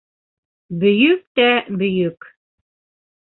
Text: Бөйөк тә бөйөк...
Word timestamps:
Бөйөк 0.83 1.21
тә 1.39 1.45
бөйөк... 1.83 2.29